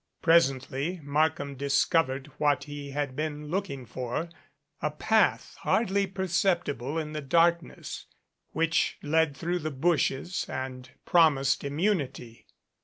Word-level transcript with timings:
Presently 0.23 0.99
Markham 1.03 1.55
discovered 1.55 2.31
what 2.39 2.63
he 2.63 2.89
had 2.89 3.15
been 3.15 3.49
looking 3.49 3.85
for 3.85 4.29
a 4.81 4.89
path 4.89 5.55
hardly 5.59 6.07
perceptible 6.07 6.97
in 6.97 7.13
the 7.13 7.21
dark 7.21 7.61
ness, 7.61 8.07
which 8.51 8.97
led 9.03 9.37
through 9.37 9.59
the 9.59 9.69
bushes 9.69 10.47
and 10.49 10.89
promised 11.05 11.61
immu 11.61 11.95
nity. 11.95 12.45